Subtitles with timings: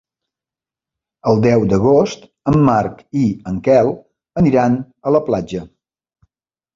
[1.31, 3.91] El deu d'agost en Marc i en Quel
[4.43, 4.79] aniran
[5.11, 5.63] a la platja.